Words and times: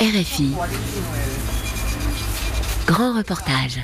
RFI. 0.00 0.50
Grand 2.84 3.16
reportage. 3.16 3.78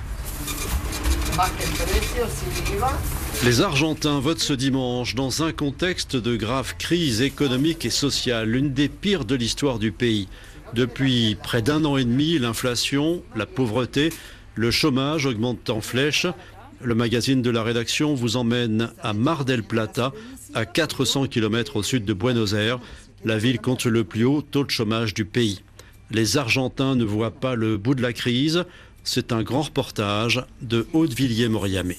Les 3.44 3.60
Argentins 3.60 4.18
votent 4.18 4.40
ce 4.40 4.52
dimanche 4.52 5.14
dans 5.14 5.44
un 5.44 5.52
contexte 5.52 6.16
de 6.16 6.34
grave 6.34 6.74
crise 6.78 7.22
économique 7.22 7.84
et 7.84 7.90
sociale, 7.90 8.48
l'une 8.48 8.72
des 8.72 8.88
pires 8.88 9.24
de 9.24 9.36
l'histoire 9.36 9.78
du 9.78 9.92
pays. 9.92 10.26
Depuis 10.74 11.36
près 11.40 11.62
d'un 11.62 11.84
an 11.84 11.96
et 11.96 12.04
demi, 12.04 12.36
l'inflation, 12.40 13.22
la 13.36 13.46
pauvreté, 13.46 14.12
le 14.56 14.72
chômage 14.72 15.26
augmentent 15.26 15.70
en 15.70 15.80
flèche. 15.80 16.26
Le 16.82 16.96
magazine 16.96 17.40
de 17.40 17.50
la 17.50 17.62
rédaction 17.62 18.14
vous 18.14 18.36
emmène 18.36 18.90
à 19.00 19.12
Mar 19.12 19.44
del 19.44 19.62
Plata, 19.62 20.12
à 20.54 20.64
400 20.66 21.28
km 21.28 21.76
au 21.76 21.84
sud 21.84 22.04
de 22.04 22.14
Buenos 22.14 22.54
Aires. 22.54 22.80
La 23.24 23.36
ville 23.36 23.60
compte 23.60 23.84
le 23.84 24.04
plus 24.04 24.24
haut 24.24 24.40
taux 24.40 24.64
de 24.64 24.70
chômage 24.70 25.12
du 25.12 25.26
pays. 25.26 25.62
Les 26.10 26.38
Argentins 26.38 26.94
ne 26.94 27.04
voient 27.04 27.30
pas 27.30 27.54
le 27.54 27.76
bout 27.76 27.94
de 27.94 28.00
la 28.00 28.14
crise. 28.14 28.64
C'est 29.04 29.32
un 29.32 29.42
grand 29.42 29.62
reportage 29.62 30.42
de 30.62 30.86
Haute-Villiers-Moriamé. 30.94 31.98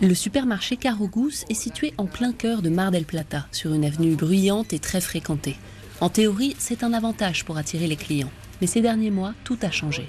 Le 0.00 0.14
supermarché 0.14 0.76
Carogous 0.76 1.44
est 1.48 1.54
situé 1.54 1.94
en 1.96 2.06
plein 2.06 2.32
cœur 2.32 2.60
de 2.62 2.70
Mar 2.70 2.90
del 2.90 3.04
Plata, 3.04 3.46
sur 3.52 3.72
une 3.72 3.84
avenue 3.84 4.16
bruyante 4.16 4.72
et 4.72 4.78
très 4.80 5.00
fréquentée. 5.00 5.56
En 6.00 6.08
théorie, 6.08 6.54
c'est 6.58 6.82
un 6.82 6.92
avantage 6.92 7.44
pour 7.44 7.56
attirer 7.56 7.86
les 7.86 7.96
clients. 7.96 8.30
Mais 8.60 8.66
ces 8.66 8.80
derniers 8.80 9.10
mois, 9.10 9.34
tout 9.44 9.58
a 9.62 9.70
changé. 9.70 10.08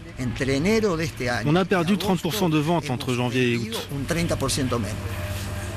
On 1.45 1.55
a 1.55 1.65
perdu 1.65 1.95
30% 1.95 2.49
de 2.49 2.57
ventes 2.57 2.89
entre 2.89 3.13
janvier 3.13 3.53
et 3.53 3.57
août. 3.57 3.89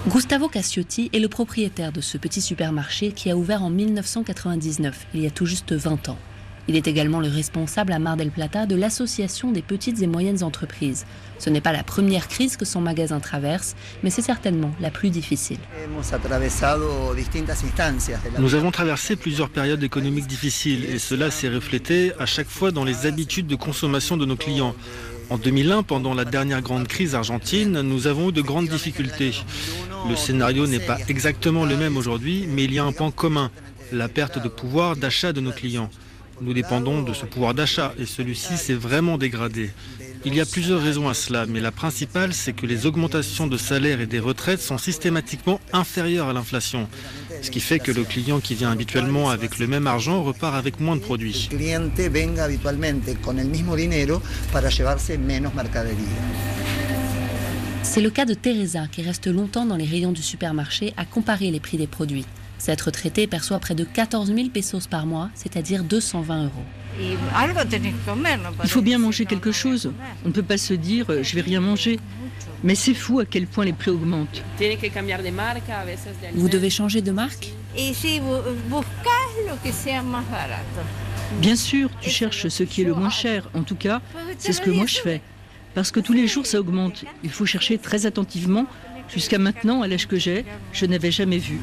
Gustavo 0.08 0.48
Cassiotti 0.48 1.10
est 1.12 1.20
le 1.20 1.28
propriétaire 1.28 1.92
de 1.92 2.00
ce 2.00 2.18
petit 2.18 2.40
supermarché 2.40 3.12
qui 3.12 3.30
a 3.30 3.36
ouvert 3.36 3.62
en 3.62 3.70
1999, 3.70 5.06
il 5.14 5.22
y 5.22 5.26
a 5.26 5.30
tout 5.30 5.46
juste 5.46 5.72
20 5.72 6.08
ans. 6.08 6.18
Il 6.68 6.76
est 6.76 6.86
également 6.86 7.20
le 7.20 7.28
responsable 7.28 7.92
à 7.92 7.98
Mar 7.98 8.16
del 8.16 8.30
Plata 8.30 8.66
de 8.66 8.76
l'association 8.76 9.50
des 9.50 9.62
petites 9.62 10.00
et 10.00 10.06
moyennes 10.06 10.44
entreprises. 10.44 11.06
Ce 11.38 11.50
n'est 11.50 11.60
pas 11.60 11.72
la 11.72 11.82
première 11.82 12.28
crise 12.28 12.56
que 12.56 12.64
son 12.64 12.80
magasin 12.80 13.18
traverse, 13.18 13.74
mais 14.04 14.10
c'est 14.10 14.22
certainement 14.22 14.70
la 14.80 14.90
plus 14.90 15.10
difficile. 15.10 15.58
Nous 18.38 18.54
avons 18.54 18.70
traversé 18.70 19.16
plusieurs 19.16 19.50
périodes 19.50 19.82
économiques 19.82 20.28
difficiles 20.28 20.84
et 20.84 20.98
cela 20.98 21.32
s'est 21.32 21.48
reflété 21.48 22.12
à 22.20 22.26
chaque 22.26 22.48
fois 22.48 22.70
dans 22.70 22.84
les 22.84 23.06
habitudes 23.06 23.48
de 23.48 23.56
consommation 23.56 24.16
de 24.16 24.24
nos 24.24 24.36
clients. 24.36 24.76
En 25.30 25.38
2001, 25.38 25.82
pendant 25.82 26.14
la 26.14 26.24
dernière 26.24 26.62
grande 26.62 26.86
crise 26.86 27.14
argentine, 27.14 27.80
nous 27.80 28.06
avons 28.06 28.28
eu 28.28 28.32
de 28.32 28.42
grandes 28.42 28.68
difficultés. 28.68 29.32
Le 30.08 30.14
scénario 30.14 30.66
n'est 30.66 30.78
pas 30.78 30.98
exactement 31.08 31.64
le 31.64 31.76
même 31.76 31.96
aujourd'hui, 31.96 32.46
mais 32.48 32.64
il 32.64 32.74
y 32.74 32.78
a 32.78 32.84
un 32.84 32.92
point 32.92 33.10
commun, 33.10 33.50
la 33.92 34.08
perte 34.08 34.42
de 34.42 34.48
pouvoir 34.48 34.94
d'achat 34.94 35.32
de 35.32 35.40
nos 35.40 35.52
clients. 35.52 35.90
Nous 36.42 36.54
dépendons 36.54 37.02
de 37.02 37.14
ce 37.14 37.24
pouvoir 37.24 37.54
d'achat 37.54 37.94
et 37.98 38.04
celui-ci 38.04 38.56
s'est 38.56 38.74
vraiment 38.74 39.16
dégradé. 39.16 39.70
Il 40.24 40.34
y 40.34 40.40
a 40.40 40.44
plusieurs 40.44 40.82
raisons 40.82 41.08
à 41.08 41.14
cela, 41.14 41.46
mais 41.46 41.60
la 41.60 41.70
principale, 41.70 42.32
c'est 42.32 42.52
que 42.52 42.66
les 42.66 42.84
augmentations 42.84 43.46
de 43.46 43.56
salaires 43.56 44.00
et 44.00 44.06
des 44.06 44.18
retraites 44.18 44.60
sont 44.60 44.78
systématiquement 44.78 45.60
inférieures 45.72 46.28
à 46.28 46.32
l'inflation. 46.32 46.88
Ce 47.42 47.50
qui 47.50 47.60
fait 47.60 47.78
que 47.78 47.92
le 47.92 48.02
client 48.02 48.40
qui 48.40 48.56
vient 48.56 48.72
habituellement 48.72 49.30
avec 49.30 49.60
le 49.60 49.68
même 49.68 49.86
argent 49.86 50.22
repart 50.22 50.56
avec 50.56 50.80
moins 50.80 50.96
de 50.96 51.00
produits. 51.00 51.48
C'est 57.84 58.00
le 58.00 58.10
cas 58.10 58.24
de 58.24 58.34
Teresa 58.34 58.86
qui 58.90 59.02
reste 59.02 59.26
longtemps 59.28 59.66
dans 59.66 59.76
les 59.76 59.84
rayons 59.84 60.12
du 60.12 60.22
supermarché 60.22 60.92
à 60.96 61.04
comparer 61.04 61.50
les 61.50 61.60
prix 61.60 61.78
des 61.78 61.86
produits. 61.86 62.26
Cette 62.62 62.82
retraitée 62.82 63.26
perçoit 63.26 63.58
près 63.58 63.74
de 63.74 63.82
14 63.82 64.32
000 64.32 64.50
pesos 64.50 64.86
par 64.86 65.04
mois, 65.04 65.30
c'est-à-dire 65.34 65.82
220 65.82 66.44
euros. 66.44 66.52
Il 68.62 68.68
faut 68.68 68.82
bien 68.82 68.98
manger 68.98 69.26
quelque 69.26 69.50
chose. 69.50 69.92
On 70.24 70.28
ne 70.28 70.32
peut 70.32 70.44
pas 70.44 70.58
se 70.58 70.72
dire 70.72 71.06
euh, 71.10 71.24
je 71.24 71.34
vais 71.34 71.40
rien 71.40 71.60
manger. 71.60 71.98
Mais 72.62 72.76
c'est 72.76 72.94
fou 72.94 73.18
à 73.18 73.24
quel 73.24 73.48
point 73.48 73.64
les 73.64 73.72
prix 73.72 73.90
augmentent. 73.90 74.44
Vous 76.34 76.48
devez 76.48 76.70
changer 76.70 77.02
de 77.02 77.10
marque? 77.10 77.50
Bien 81.40 81.56
sûr, 81.56 81.90
tu 82.00 82.10
cherches 82.10 82.46
ce 82.46 82.62
qui 82.62 82.82
est 82.82 82.84
le 82.84 82.94
moins 82.94 83.10
cher. 83.10 83.50
En 83.54 83.64
tout 83.64 83.74
cas, 83.74 84.00
c'est 84.38 84.52
ce 84.52 84.60
que 84.60 84.70
moi 84.70 84.86
je 84.86 85.00
fais. 85.00 85.20
Parce 85.74 85.90
que 85.90 85.98
tous 85.98 86.12
les 86.12 86.28
jours 86.28 86.46
ça 86.46 86.60
augmente. 86.60 87.04
Il 87.24 87.30
faut 87.30 87.46
chercher 87.46 87.78
très 87.78 88.06
attentivement 88.06 88.66
Jusqu'à 89.14 89.38
maintenant, 89.38 89.82
à 89.82 89.88
l'âge 89.88 90.06
que 90.08 90.18
j'ai, 90.18 90.44
je 90.72 90.86
n'avais 90.86 91.10
jamais 91.10 91.38
vu. 91.38 91.60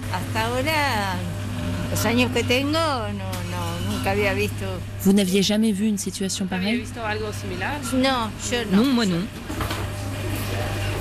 Vous 5.02 5.14
n'aviez 5.14 5.42
jamais 5.42 5.72
vu 5.72 5.88
une 5.88 5.98
situation 5.98 6.46
pareille? 6.46 6.84
Non, 8.72 8.86
moi 8.86 9.06
non. 9.06 9.22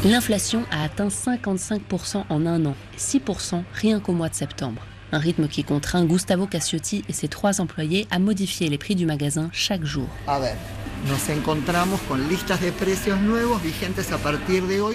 L'inflation 0.04 0.64
a 0.70 0.84
atteint 0.84 1.08
55% 1.08 2.25
en 2.28 2.47
un 2.47 2.64
an, 2.66 2.75
6% 2.97 3.62
rien 3.75 4.00
qu'au 4.00 4.12
mois 4.12 4.28
de 4.28 4.34
septembre. 4.34 4.82
Un 5.10 5.19
rythme 5.19 5.48
qui 5.48 5.64
contraint 5.64 6.04
Gustavo 6.04 6.47
Cassiotti 6.47 7.03
et 7.08 7.12
ses 7.12 7.28
trois 7.28 7.60
employés 7.60 8.06
à 8.10 8.19
modifier 8.19 8.69
les 8.69 8.78
prix 8.78 8.94
du 8.94 9.06
magasin 9.06 9.48
chaque 9.53 9.84
jour. 9.84 10.06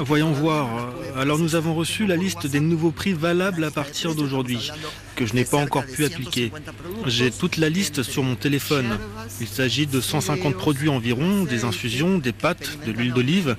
Voyons 0.02 0.31
voir. 0.31 0.68
Alors 1.18 1.40
nous 1.40 1.56
avons 1.56 1.74
reçu 1.74 2.06
la 2.06 2.16
liste 2.16 2.46
des 2.47 2.59
nouveaux 2.59 2.91
prix 2.91 3.14
valables 3.14 3.64
à 3.64 3.72
partir 3.72 4.13
d'aujourd'hui, 4.16 4.72
que 5.16 5.25
je 5.25 5.34
n'ai 5.34 5.46
pas 5.46 5.57
encore 5.57 5.85
pu 5.85 6.06
appliquer. 6.06 6.51
J'ai 7.06 7.31
toute 7.31 7.57
la 7.57 7.69
liste 7.69 8.03
sur 8.03 8.24
mon 8.24 8.35
téléphone. 8.35 8.97
Il 9.41 9.47
s'agit 9.47 9.88
de 9.88 10.01
150 10.01 10.56
produits 10.56 10.90
environ, 10.90 11.44
des 11.44 11.63
infusions, 11.66 12.18
des 12.18 12.31
pâtes, 12.31 12.78
de 12.85 12.91
l'huile 12.91 13.13
d'olive. 13.13 13.56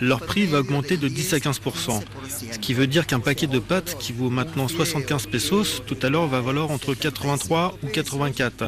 Leur 0.00 0.20
prix 0.20 0.46
va 0.46 0.60
augmenter 0.60 0.96
de 0.96 1.08
10 1.08 1.34
à 1.34 1.38
15% 1.38 2.00
Ce 2.52 2.58
qui 2.58 2.74
veut 2.74 2.86
dire 2.86 3.06
qu'un 3.06 3.20
paquet 3.20 3.46
de 3.46 3.58
pâtes 3.58 3.96
qui 3.98 4.12
vaut 4.12 4.30
maintenant 4.30 4.68
75 4.68 5.26
pesos, 5.26 5.82
tout 5.86 5.96
à 6.02 6.08
l'heure 6.08 6.26
va 6.26 6.40
valoir 6.40 6.70
entre 6.70 6.94
83 6.94 7.78
ou 7.82 7.86
84. 7.88 8.64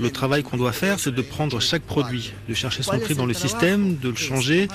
Le 0.00 0.10
travail 0.10 0.42
qu'on 0.42 0.56
doit 0.56 0.72
faire, 0.72 0.98
c'est 0.98 1.14
de 1.14 1.22
prendre 1.22 1.60
chaque 1.60 1.82
produit, 1.82 2.32
de 2.48 2.54
chercher 2.54 2.82
son 2.82 2.98
prix 2.98 3.14
dans 3.14 3.26
le 3.26 3.34
système, 3.34 3.96
de 3.96 4.08
le 4.08 4.16
changer, 4.16 4.68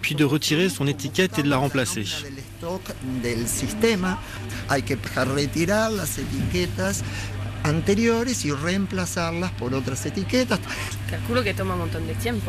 puis 0.00 0.14
de 0.14 0.24
retirer 0.24 0.68
son 0.68 0.86
étiquette 0.86 1.38
et 1.38 1.42
de 1.42 1.48
la 1.48 1.56
remplacer. 1.56 2.04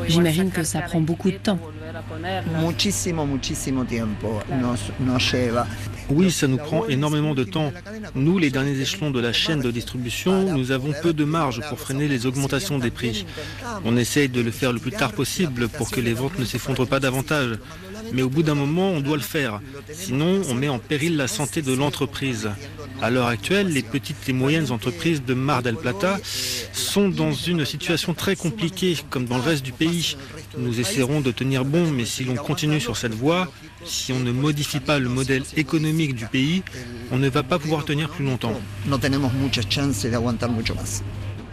J'imagine 0.07 0.51
que 0.51 0.63
ça 0.63 0.81
prend 0.81 1.01
beaucoup 1.01 1.31
de 1.31 1.37
temps. 1.37 1.59
Oui, 6.09 6.31
ça 6.31 6.47
nous 6.47 6.57
prend 6.57 6.85
énormément 6.87 7.33
de 7.33 7.43
temps. 7.43 7.73
Nous, 8.15 8.37
les 8.37 8.49
derniers 8.49 8.79
échelons 8.79 9.11
de 9.11 9.19
la 9.19 9.33
chaîne 9.33 9.59
de 9.59 9.71
distribution, 9.71 10.53
nous 10.55 10.71
avons 10.71 10.93
peu 11.01 11.13
de 11.13 11.25
marge 11.25 11.61
pour 11.67 11.79
freiner 11.79 12.07
les 12.07 12.25
augmentations 12.25 12.77
des 12.79 12.91
prix. 12.91 13.25
On 13.83 13.97
essaye 13.97 14.29
de 14.29 14.41
le 14.41 14.51
faire 14.51 14.71
le 14.71 14.79
plus 14.79 14.91
tard 14.91 15.13
possible 15.13 15.67
pour 15.67 15.89
que 15.89 15.99
les 15.99 16.13
ventes 16.13 16.37
ne 16.39 16.45
s'effondrent 16.45 16.87
pas 16.87 16.99
davantage. 16.99 17.57
Mais 18.13 18.21
au 18.21 18.29
bout 18.29 18.43
d'un 18.43 18.55
moment, 18.55 18.91
on 18.91 19.01
doit 19.01 19.17
le 19.17 19.23
faire. 19.23 19.61
Sinon, 19.91 20.41
on 20.49 20.53
met 20.53 20.69
en 20.69 20.79
péril 20.79 21.17
la 21.17 21.27
santé 21.27 21.61
de 21.61 21.73
l'entreprise. 21.73 22.49
À 23.01 23.09
l'heure 23.09 23.27
actuelle, 23.27 23.67
les 23.67 23.83
petites 23.83 24.27
et 24.27 24.33
moyennes 24.33 24.71
entreprises 24.71 25.23
de 25.23 25.33
Mar 25.33 25.61
del 25.61 25.75
Plata 25.75 26.17
sont 26.73 27.09
dans 27.09 27.33
une 27.33 27.65
situation 27.65 28.13
très 28.13 28.35
compliquée, 28.35 28.97
comme 29.09 29.25
dans 29.25 29.37
le 29.37 29.43
reste 29.43 29.63
du 29.63 29.71
pays. 29.71 30.17
Nous 30.57 30.79
essaierons 30.79 31.21
de 31.21 31.31
tenir 31.31 31.65
bon, 31.65 31.91
mais 31.91 32.05
si 32.05 32.23
l'on 32.23 32.35
continue 32.35 32.79
sur 32.79 32.97
cette 32.97 33.13
voie, 33.13 33.51
si 33.85 34.11
on 34.13 34.19
ne 34.19 34.31
modifie 34.31 34.79
pas 34.79 34.99
le 34.99 35.09
modèle 35.09 35.43
économique 35.55 36.15
du 36.15 36.25
pays, 36.25 36.63
on 37.11 37.17
ne 37.17 37.29
va 37.29 37.43
pas 37.43 37.59
pouvoir 37.59 37.85
tenir 37.85 38.09
plus 38.09 38.25
longtemps. 38.25 38.59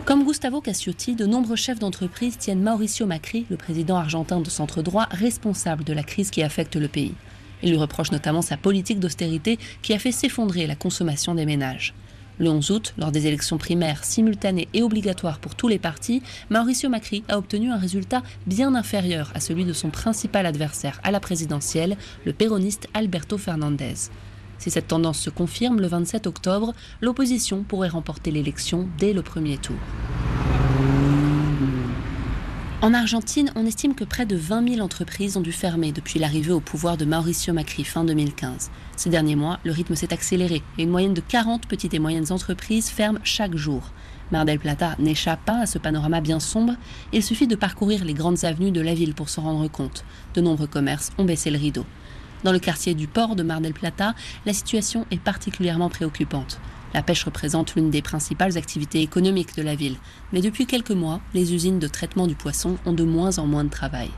Comme 0.04 0.24
Gustavo 0.24 0.60
Cassiotti, 0.60 1.14
de 1.14 1.24
nombreux 1.24 1.56
chefs 1.56 1.78
d'entreprise 1.78 2.36
tiennent 2.36 2.60
Mauricio 2.60 3.06
Macri, 3.06 3.46
le 3.48 3.56
président 3.56 3.96
argentin 3.96 4.40
de 4.40 4.50
centre 4.50 4.82
droit, 4.82 5.08
responsable 5.10 5.82
de 5.82 5.94
la 5.94 6.02
crise 6.02 6.30
qui 6.30 6.42
affecte 6.42 6.76
le 6.76 6.88
pays. 6.88 7.14
Il 7.62 7.70
lui 7.70 7.78
reproche 7.78 8.12
notamment 8.12 8.42
sa 8.42 8.58
politique 8.58 9.00
d'austérité 9.00 9.58
qui 9.80 9.94
a 9.94 9.98
fait 9.98 10.12
s'effondrer 10.12 10.66
la 10.66 10.76
consommation 10.76 11.34
des 11.34 11.46
ménages. 11.46 11.94
Le 12.38 12.50
11 12.50 12.70
août, 12.70 12.94
lors 12.98 13.12
des 13.12 13.26
élections 13.26 13.56
primaires 13.56 14.04
simultanées 14.04 14.68
et 14.74 14.82
obligatoires 14.82 15.38
pour 15.38 15.54
tous 15.54 15.68
les 15.68 15.78
partis, 15.78 16.22
Mauricio 16.50 16.90
Macri 16.90 17.24
a 17.28 17.38
obtenu 17.38 17.70
un 17.70 17.78
résultat 17.78 18.22
bien 18.46 18.74
inférieur 18.74 19.32
à 19.34 19.40
celui 19.40 19.64
de 19.64 19.72
son 19.72 19.88
principal 19.88 20.44
adversaire 20.44 21.00
à 21.02 21.12
la 21.12 21.20
présidentielle, 21.20 21.96
le 22.26 22.34
péroniste 22.34 22.88
Alberto 22.92 23.38
Fernandez. 23.38 24.10
Si 24.58 24.70
cette 24.70 24.88
tendance 24.88 25.18
se 25.18 25.30
confirme 25.30 25.80
le 25.80 25.86
27 25.86 26.26
octobre, 26.26 26.72
l'opposition 27.00 27.62
pourrait 27.62 27.88
remporter 27.88 28.30
l'élection 28.30 28.88
dès 28.98 29.12
le 29.12 29.22
premier 29.22 29.58
tour. 29.58 29.76
En 32.84 32.92
Argentine, 32.92 33.50
on 33.56 33.64
estime 33.64 33.94
que 33.94 34.04
près 34.04 34.26
de 34.26 34.36
20 34.36 34.74
000 34.74 34.80
entreprises 34.84 35.38
ont 35.38 35.40
dû 35.40 35.52
fermer 35.52 35.90
depuis 35.90 36.18
l'arrivée 36.18 36.52
au 36.52 36.60
pouvoir 36.60 36.98
de 36.98 37.06
Mauricio 37.06 37.54
Macri 37.54 37.82
fin 37.82 38.04
2015. 38.04 38.70
Ces 38.96 39.08
derniers 39.08 39.36
mois, 39.36 39.58
le 39.64 39.72
rythme 39.72 39.94
s'est 39.94 40.12
accéléré 40.12 40.60
et 40.76 40.82
une 40.82 40.90
moyenne 40.90 41.14
de 41.14 41.22
40 41.22 41.66
petites 41.66 41.94
et 41.94 41.98
moyennes 41.98 42.30
entreprises 42.30 42.90
ferment 42.90 43.20
chaque 43.24 43.56
jour. 43.56 43.90
Mar 44.32 44.44
del 44.44 44.58
Plata 44.58 44.96
n'échappe 44.98 45.42
pas 45.46 45.60
à 45.60 45.66
ce 45.66 45.78
panorama 45.78 46.20
bien 46.20 46.40
sombre. 46.40 46.74
Il 47.14 47.22
suffit 47.22 47.46
de 47.46 47.56
parcourir 47.56 48.04
les 48.04 48.12
grandes 48.12 48.44
avenues 48.44 48.70
de 48.70 48.82
la 48.82 48.92
ville 48.92 49.14
pour 49.14 49.30
s'en 49.30 49.44
rendre 49.44 49.68
compte. 49.68 50.04
De 50.34 50.42
nombreux 50.42 50.66
commerces 50.66 51.10
ont 51.16 51.24
baissé 51.24 51.50
le 51.50 51.58
rideau. 51.58 51.86
Dans 52.44 52.52
le 52.52 52.58
quartier 52.58 52.94
du 52.94 53.08
port 53.08 53.36
de 53.36 53.42
Mar 53.42 53.62
del 53.62 53.72
Plata, 53.72 54.14
la 54.44 54.52
situation 54.52 55.06
est 55.10 55.20
particulièrement 55.20 55.88
préoccupante. 55.88 56.60
La 56.92 57.02
pêche 57.02 57.24
représente 57.24 57.74
l'une 57.74 57.90
des 57.90 58.02
principales 58.02 58.58
activités 58.58 59.00
économiques 59.00 59.56
de 59.56 59.62
la 59.62 59.74
ville, 59.74 59.96
mais 60.32 60.42
depuis 60.42 60.66
quelques 60.66 60.90
mois, 60.90 61.20
les 61.32 61.54
usines 61.54 61.78
de 61.78 61.88
traitement 61.88 62.26
du 62.26 62.34
poisson 62.34 62.76
ont 62.84 62.92
de 62.92 63.02
moins 63.02 63.38
en 63.38 63.46
moins 63.46 63.64
de 63.64 63.70
travail. 63.70 64.10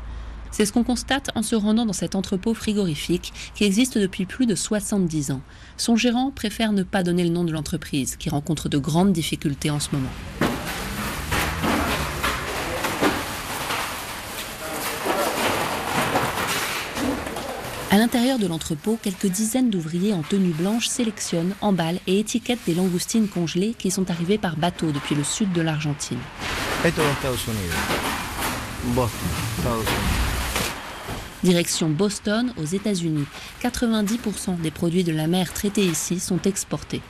C'est 0.51 0.67
ce 0.67 0.73
qu'on 0.73 0.85
constate 0.85 1.31
en 1.37 1.43
se 1.43 1.55
rendant 1.55 1.87
dans 1.87 1.93
cet 1.93 2.17
entrepôt 2.17 2.53
frigorifique 2.53 3.33
qui 3.55 3.65
existe 3.65 3.97
depuis 3.97 4.27
plus 4.27 4.47
de 4.47 4.55
70 4.55 5.31
ans. 5.31 5.43
Son 5.77 5.97
gérant 5.97 6.33
préfère 6.33 6.73
ne 6.73 6.83
pas 6.83 7.05
donner 7.05 7.25
le 7.25 7.31
nom 7.31 7.45
de 7.45 7.53
l'entreprise, 7.53 8.17
qui 8.17 8.29
rencontre 8.29 8.69
de 8.69 8.79
grandes 8.79 9.13
difficultés 9.13 9.71
en 9.71 9.81
ce 9.81 9.91
moment. 9.93 10.46
À 17.97 17.99
l'intérieur 17.99 18.39
de 18.39 18.47
l'entrepôt, 18.47 18.99
quelques 19.03 19.29
dizaines 19.29 19.71
d'ouvriers 19.71 20.13
en 20.13 20.21
tenue 20.21 20.53
blanche 20.53 20.87
sélectionnent, 20.87 21.55
emballent 21.63 21.99
et 22.07 22.19
étiquettent 22.19 22.67
des 22.67 22.75
langoustines 22.75 23.27
congelées 23.27 23.73
qui 23.73 23.91
sont 23.91 24.11
arrivées 24.11 24.37
par 24.37 24.59
bateau 24.59 24.93
depuis 24.93 25.15
le 25.15 25.25
sud 25.25 25.51
de 25.55 25.63
l'Argentine. 25.63 26.19
Direction 31.43 31.89
Boston, 31.89 32.53
aux 32.59 32.67
États-Unis. 32.67 33.25
90% 33.63 34.61
des 34.61 34.71
produits 34.71 35.03
de 35.03 35.13
la 35.13 35.27
mer 35.27 35.55
traités 35.55 35.87
ici 35.87 36.21
sont 36.21 36.43
exportés. 36.43 37.01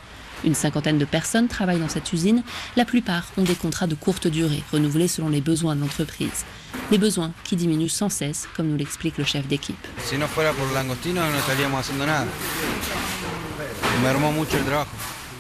Une 0.46 0.54
cinquantaine 0.54 0.96
de 0.96 1.04
personnes 1.04 1.48
travaillent 1.48 1.81
dans 1.81 1.88
cette 1.88 2.12
usine. 2.12 2.44
La 2.76 2.84
plupart 2.84 3.32
ont 3.37 3.43
des 3.43 3.56
contrats 3.56 3.88
de 3.88 3.96
courte 3.96 4.28
durée, 4.28 4.62
renouvelés 4.70 5.08
selon 5.08 5.28
les 5.28 5.40
besoins 5.40 5.75
de 5.75 5.81
l'entreprise. 5.81 6.44
Des 6.93 6.98
besoins 6.98 7.32
qui 7.43 7.56
diminuent 7.56 7.88
sans 7.88 8.08
cesse, 8.08 8.48
comme 8.56 8.69
nous 8.69 8.76
l'explique 8.76 9.19
le 9.19 9.25
chef 9.25 9.48
d'équipe. 9.48 9.76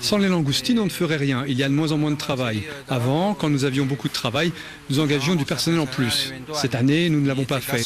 Sans 0.02 0.18
les 0.18 0.28
langoustines, 0.28 0.78
on 0.80 0.84
ne 0.84 0.90
ferait 0.90 1.16
rien. 1.16 1.44
Il 1.46 1.56
y 1.56 1.62
a 1.62 1.68
de 1.68 1.74
moins 1.74 1.92
en 1.92 1.98
moins 1.98 2.10
de 2.10 2.16
travail. 2.16 2.64
Avant, 2.88 3.34
quand 3.34 3.48
nous 3.48 3.64
avions 3.64 3.86
beaucoup 3.86 4.08
de 4.08 4.12
travail, 4.12 4.52
nous 4.90 4.98
engagions 4.98 5.36
du 5.36 5.44
personnel 5.44 5.80
en 5.80 5.86
plus. 5.86 6.32
Cette 6.52 6.74
année, 6.74 7.08
nous 7.10 7.20
ne 7.20 7.28
l'avons 7.28 7.44
pas 7.44 7.60
fait. 7.60 7.82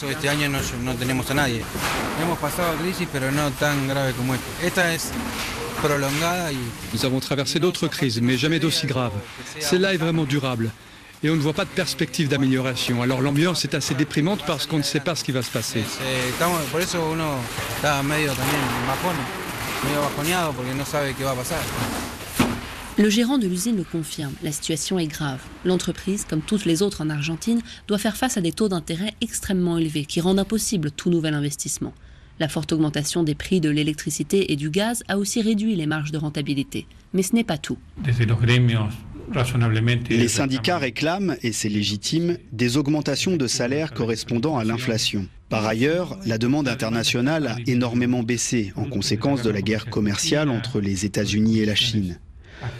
Nous 6.92 7.04
avons 7.06 7.20
traversé 7.20 7.58
d'autres 7.58 7.88
crises, 7.88 8.20
mais 8.20 8.36
jamais 8.36 8.58
d'aussi 8.58 8.86
graves. 8.86 9.18
Celle-là 9.58 9.94
est 9.94 9.98
vraiment 9.98 10.24
durable. 10.24 10.70
Et 11.22 11.30
on 11.30 11.36
ne 11.36 11.40
voit 11.40 11.52
pas 11.52 11.64
de 11.64 11.70
perspective 11.70 12.28
d'amélioration. 12.28 13.02
Alors 13.02 13.20
l'ambiance 13.20 13.64
est 13.64 13.74
assez 13.74 13.94
déprimante 13.94 14.40
parce 14.46 14.66
qu'on 14.66 14.78
ne 14.78 14.82
sait 14.82 15.00
pas 15.00 15.14
ce 15.14 15.24
qui 15.24 15.32
va 15.32 15.42
se 15.42 15.50
passer. 15.50 15.82
Le 22.98 23.08
gérant 23.08 23.38
de 23.38 23.46
l'usine 23.46 23.76
le 23.76 23.84
confirme, 23.84 24.34
la 24.42 24.52
situation 24.52 24.98
est 24.98 25.06
grave. 25.06 25.40
L'entreprise, 25.64 26.26
comme 26.28 26.42
toutes 26.42 26.66
les 26.66 26.82
autres 26.82 27.00
en 27.00 27.08
Argentine, 27.08 27.62
doit 27.88 27.96
faire 27.98 28.16
face 28.16 28.36
à 28.36 28.42
des 28.42 28.52
taux 28.52 28.68
d'intérêt 28.68 29.14
extrêmement 29.22 29.78
élevés 29.78 30.04
qui 30.04 30.20
rendent 30.20 30.38
impossible 30.38 30.90
tout 30.90 31.08
nouvel 31.08 31.32
investissement. 31.32 31.94
La 32.40 32.48
forte 32.48 32.72
augmentation 32.72 33.22
des 33.22 33.34
prix 33.34 33.60
de 33.60 33.68
l'électricité 33.68 34.50
et 34.50 34.56
du 34.56 34.70
gaz 34.70 35.04
a 35.08 35.18
aussi 35.18 35.42
réduit 35.42 35.76
les 35.76 35.84
marges 35.86 36.10
de 36.10 36.16
rentabilité. 36.16 36.86
Mais 37.12 37.22
ce 37.22 37.34
n'est 37.34 37.44
pas 37.44 37.58
tout. 37.58 37.76
Les 40.08 40.28
syndicats 40.28 40.78
réclament, 40.78 41.36
et 41.42 41.52
c'est 41.52 41.68
légitime, 41.68 42.38
des 42.52 42.78
augmentations 42.78 43.36
de 43.36 43.46
salaires 43.46 43.92
correspondant 43.92 44.56
à 44.56 44.64
l'inflation. 44.64 45.26
Par 45.50 45.66
ailleurs, 45.66 46.18
la 46.24 46.38
demande 46.38 46.66
internationale 46.66 47.46
a 47.46 47.56
énormément 47.66 48.22
baissé 48.22 48.72
en 48.74 48.84
conséquence 48.84 49.42
de 49.42 49.50
la 49.50 49.60
guerre 49.60 49.90
commerciale 49.90 50.48
entre 50.48 50.80
les 50.80 51.04
États-Unis 51.04 51.58
et 51.58 51.66
la 51.66 51.74
Chine. 51.74 52.18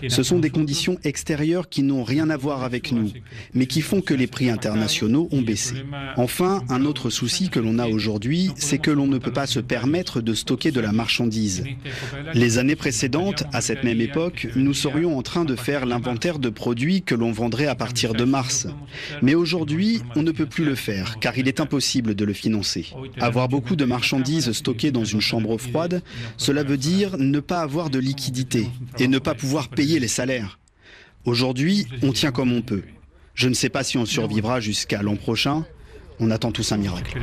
Ce 0.08 0.22
sont 0.22 0.38
des 0.38 0.50
conditions 0.50 0.98
extérieures 1.04 1.68
qui 1.68 1.82
n'ont 1.82 2.04
rien 2.04 2.30
à 2.30 2.36
voir 2.36 2.62
avec 2.62 2.92
nous, 2.92 3.10
mais 3.54 3.66
qui 3.66 3.80
font 3.80 4.00
que 4.00 4.14
les 4.14 4.26
prix 4.26 4.50
internationaux 4.50 5.28
ont 5.30 5.42
baissé. 5.42 5.74
Enfin, 6.16 6.62
un 6.68 6.84
autre 6.84 7.10
souci 7.10 7.48
que 7.48 7.60
l'on 7.60 7.78
a 7.78 7.88
aujourd'hui, 7.88 8.50
c'est 8.56 8.78
que 8.78 8.90
l'on 8.90 9.06
ne 9.06 9.18
peut 9.18 9.32
pas 9.32 9.46
se 9.46 9.60
permettre 9.60 10.20
de 10.20 10.34
stocker 10.34 10.70
de 10.70 10.80
la 10.80 10.92
marchandise. 10.92 11.64
Les 12.34 12.58
années 12.58 12.76
précédentes, 12.76 13.44
à 13.52 13.60
cette 13.60 13.84
même 13.84 14.00
époque, 14.00 14.48
nous 14.56 14.74
serions 14.74 15.16
en 15.16 15.22
train 15.22 15.44
de 15.44 15.56
faire 15.56 15.86
l'inventaire 15.86 16.38
de 16.38 16.50
produits 16.50 17.02
que 17.02 17.14
l'on 17.14 17.32
vendrait 17.32 17.66
à 17.66 17.74
partir 17.74 18.14
de 18.14 18.24
mars. 18.24 18.66
Mais 19.22 19.34
aujourd'hui, 19.34 20.00
on 20.16 20.22
ne 20.22 20.32
peut 20.32 20.46
plus 20.46 20.64
le 20.64 20.74
faire, 20.74 21.18
car 21.20 21.38
il 21.38 21.48
est 21.48 21.60
impossible 21.60 22.14
de 22.14 22.24
le 22.24 22.32
financer. 22.32 22.86
Avoir 23.20 23.48
beaucoup 23.48 23.76
de 23.76 23.84
marchandises 23.84 24.52
stockées 24.52 24.90
dans 24.90 25.04
une 25.04 25.20
chambre 25.20 25.56
froide, 25.58 26.02
cela 26.36 26.62
veut 26.62 26.76
dire 26.76 27.16
ne 27.18 27.40
pas 27.40 27.60
avoir 27.60 27.90
de 27.90 27.98
liquidité 27.98 28.68
et 28.98 29.08
ne 29.08 29.18
pas 29.18 29.34
pouvoir 29.34 29.68
payer 29.70 29.98
les 29.98 30.08
salaires. 30.08 30.58
Aujourd'hui, 31.24 31.86
on 32.02 32.12
tient 32.12 32.32
comme 32.32 32.52
on 32.52 32.62
peut. 32.62 32.82
Je 33.34 33.48
ne 33.48 33.54
sais 33.54 33.68
pas 33.68 33.82
si 33.82 33.98
on 33.98 34.06
survivra 34.06 34.60
jusqu'à 34.60 35.02
l'an 35.02 35.16
prochain. 35.16 35.64
On 36.18 36.30
attend 36.30 36.52
tous 36.52 36.72
un 36.72 36.76
miracle. 36.76 37.18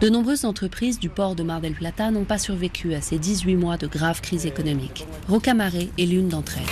De 0.00 0.08
nombreuses 0.08 0.44
entreprises 0.46 0.98
du 0.98 1.10
port 1.10 1.34
de 1.34 1.42
Mar 1.42 1.60
del 1.60 1.74
Plata 1.74 2.10
n'ont 2.10 2.24
pas 2.24 2.38
survécu 2.38 2.94
à 2.94 3.00
ces 3.00 3.18
18 3.18 3.56
mois 3.56 3.76
de 3.76 3.86
grave 3.86 4.20
crise 4.20 4.46
économique. 4.46 5.06
Rocamaré 5.28 5.90
est 5.98 6.06
l'une 6.06 6.28
d'entre 6.28 6.56
elles. 6.58 6.64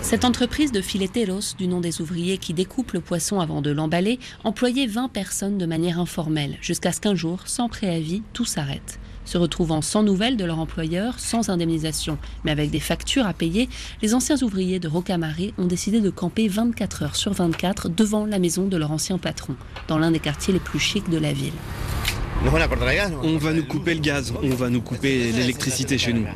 Cette 0.00 0.24
entreprise 0.24 0.70
de 0.70 0.80
fileteros, 0.80 1.56
du 1.58 1.66
nom 1.66 1.80
des 1.80 2.00
ouvriers 2.00 2.38
qui 2.38 2.54
découpent 2.54 2.92
le 2.92 3.00
poisson 3.00 3.40
avant 3.40 3.60
de 3.60 3.70
l'emballer, 3.70 4.20
employait 4.44 4.86
20 4.86 5.08
personnes 5.08 5.58
de 5.58 5.66
manière 5.66 5.98
informelle, 5.98 6.58
jusqu'à 6.62 6.92
ce 6.92 7.00
qu'un 7.00 7.16
jour, 7.16 7.42
sans 7.46 7.68
préavis, 7.68 8.22
tout 8.32 8.44
s'arrête. 8.44 9.00
Se 9.26 9.36
retrouvant 9.36 9.82
sans 9.82 10.02
nouvelles 10.02 10.36
de 10.36 10.44
leur 10.44 10.58
employeur, 10.58 11.18
sans 11.18 11.50
indemnisation, 11.50 12.16
mais 12.44 12.50
avec 12.50 12.70
des 12.70 12.80
factures 12.80 13.26
à 13.26 13.34
payer, 13.34 13.68
les 14.00 14.14
anciens 14.14 14.40
ouvriers 14.42 14.78
de 14.78 14.88
Rocamaré 14.88 15.52
ont 15.58 15.66
décidé 15.66 16.00
de 16.00 16.10
camper 16.10 16.48
24 16.48 17.02
heures 17.02 17.16
sur 17.16 17.32
24 17.32 17.90
devant 17.90 18.24
la 18.24 18.38
maison 18.38 18.66
de 18.66 18.76
leur 18.76 18.92
ancien 18.92 19.18
patron, 19.18 19.56
dans 19.88 19.98
l'un 19.98 20.10
des 20.12 20.20
quartiers 20.20 20.54
les 20.54 20.60
plus 20.60 20.78
chics 20.78 21.10
de 21.10 21.18
la 21.18 21.32
ville. 21.32 21.52
On 22.44 23.38
va 23.38 23.52
nous 23.52 23.64
couper 23.64 23.94
le 23.94 24.00
gaz, 24.00 24.32
on 24.42 24.54
va 24.54 24.70
nous 24.70 24.80
couper 24.80 25.32
l'électricité 25.32 25.98
chez 25.98 26.12
nous. 26.12 26.26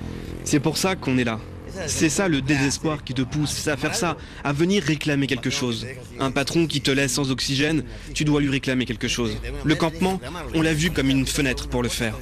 C'est 0.45 0.61
pour 0.61 0.77
ça 0.77 0.97
qu'on 0.97 1.17
est 1.19 1.25
là. 1.25 1.39
C'est 1.87 2.09
ça 2.09 2.29
le 2.29 2.41
désespoir 2.41 3.05
qui 3.05 3.15
te 3.15 3.23
pousse 3.23 3.69
à 3.69 3.77
faire 3.77 3.95
ça, 3.95 4.17
à 4.45 4.53
venir 4.53 4.83
réclamer 4.83 5.27
quelque 5.27 5.51
chose. 5.51 5.87
Un 6.19 6.31
patron 6.31 6.67
qui 6.67 6.81
te 6.81 6.91
laisse 6.91 7.13
sans 7.13 7.31
oxygène, 7.31 7.85
tu 8.15 8.25
dois 8.25 8.41
lui 8.41 8.51
réclamer 8.51 8.85
quelque 8.85 9.09
chose. 9.09 9.37
Le 9.65 9.75
campement, 9.75 10.21
on 10.55 10.63
l'a 10.63 10.75
vu 10.75 10.91
comme 10.91 11.11
une 11.11 11.27
fenêtre 11.27 11.69
pour 11.69 11.83
le 11.83 11.89
faire. 11.89 12.15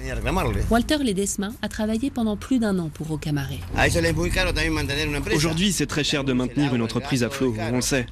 Walter 0.70 0.98
Ledesma 0.98 1.50
a 1.62 1.68
travaillé 1.68 2.10
pendant 2.10 2.36
plus 2.36 2.58
d'un 2.58 2.78
an 2.78 2.90
pour 2.92 3.08
Rocamaré. 3.08 3.58
Aujourd'hui, 5.34 5.72
c'est 5.72 5.86
très 5.86 6.04
cher 6.04 6.24
de 6.24 6.32
maintenir 6.32 6.74
une 6.74 6.82
entreprise 6.82 7.22
à 7.22 7.30
flot, 7.30 7.54
on 7.72 7.76
le 7.76 7.82
sait. 7.82 8.06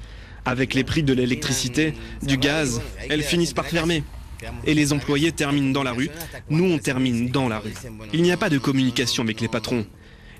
Avec 0.45 0.73
les 0.73 0.85
prix 0.85 1.03
de 1.03 1.13
l'électricité, 1.13 1.93
du 2.23 2.37
gaz, 2.37 2.81
elles 3.09 3.23
finissent 3.23 3.53
par 3.53 3.65
fermer. 3.65 4.03
Et 4.65 4.73
les 4.73 4.93
employés 4.93 5.31
terminent 5.31 5.71
dans 5.71 5.83
la 5.83 5.93
rue, 5.93 6.09
nous 6.49 6.65
on 6.65 6.77
termine 6.77 7.29
dans 7.29 7.49
la 7.49 7.59
rue. 7.59 7.73
Il 8.13 8.21
n'y 8.21 8.31
a 8.31 8.37
pas 8.37 8.49
de 8.49 8.57
communication 8.57 9.23
avec 9.23 9.41
les 9.41 9.47
patrons. 9.47 9.85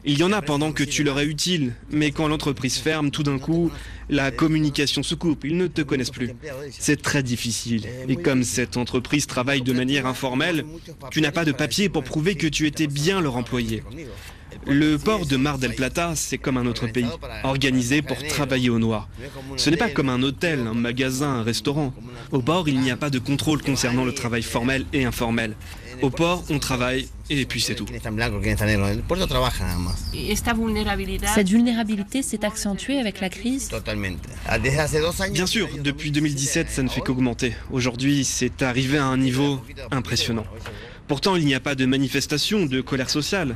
Il 0.10 0.18
y 0.18 0.24
en 0.24 0.32
a 0.32 0.42
pendant 0.42 0.72
que 0.72 0.86
tu 0.86 1.04
leur 1.04 1.20
es 1.20 1.26
utile, 1.26 1.74
mais 1.92 2.12
quand 2.12 2.30
l'entreprise 2.30 2.78
ferme, 2.78 3.12
tout 3.12 3.24
d'un 3.24 3.40
coup, 3.40 3.70
la 4.10 4.32
communication 4.32 5.04
se 5.04 5.16
coupe, 5.16 5.44
ils 5.44 5.58
ne 5.58 5.68
te 5.68 5.82
connaissent 5.82 6.12
plus. 6.12 6.32
C'est 6.72 7.02
très 7.02 7.24
difficile. 7.24 7.86
Et 8.08 8.16
comme 8.16 8.44
cette 8.44 8.78
entreprise 8.78 9.28
travaille 9.28 9.62
de 9.62 9.74
manière 9.74 10.06
informelle, 10.06 10.64
tu 11.12 11.20
n'as 11.20 11.32
pas 11.34 11.44
de 11.44 11.52
papier 11.52 11.90
pour 11.90 12.06
prouver 12.06 12.36
que 12.36 12.48
tu 12.48 12.68
étais 12.68 12.88
bien 12.88 13.20
leur 13.20 13.36
employé. 13.36 13.84
Le 14.66 14.96
port 14.98 15.26
de 15.26 15.36
Mar 15.36 15.58
del 15.58 15.76
Plata, 15.76 16.14
c'est 16.16 16.38
comme 16.38 16.56
un 16.56 16.66
autre 16.68 16.88
pays, 16.88 17.06
organisé 17.44 18.02
pour 18.02 18.18
travailler 18.28 18.70
au 18.70 18.80
noir. 18.80 19.10
Ce 19.58 19.70
n'est 19.70 19.76
pas 19.76 19.90
comme 19.90 20.08
un 20.08 20.24
hôtel, 20.24 20.62
un 20.68 20.74
magasin, 20.74 21.30
un 21.30 21.44
restaurant. 21.44 21.94
Au 22.32 22.42
port, 22.42 22.70
il 22.70 22.80
n'y 22.80 22.92
a 22.92 22.98
pas 22.98 23.10
de 23.10 23.20
contrôle 23.20 23.62
concernant 23.62 24.06
le 24.06 24.14
travail 24.14 24.42
formel 24.42 24.86
et 24.94 25.04
informel. 25.04 25.58
Au 26.02 26.10
port, 26.10 26.44
on 26.50 26.60
travaille 26.60 27.08
et 27.30 27.46
puis 27.46 27.62
c'est 27.62 27.76
tout. 27.76 27.86
Cette 31.36 31.50
vulnérabilité 31.50 32.22
s'est 32.22 32.46
accentuée 32.46 33.00
avec 33.00 33.20
la 33.20 33.30
crise 33.30 33.70
Bien 35.32 35.46
sûr, 35.46 35.70
depuis 35.84 36.12
2017, 36.12 36.70
ça 36.70 36.84
ne 36.84 36.90
fait 36.90 37.02
qu'augmenter. 37.02 37.54
Aujourd'hui, 37.72 38.24
c'est 38.24 38.62
arrivé 38.62 38.98
à 38.98 39.06
un 39.06 39.18
niveau 39.18 39.60
impressionnant. 39.92 40.46
Pourtant, 41.08 41.38
il 41.38 41.46
n'y 41.46 41.56
a 41.56 41.62
pas 41.62 41.76
de 41.76 41.86
manifestation, 41.86 42.66
de 42.66 42.82
colère 42.82 43.10
sociale. 43.10 43.56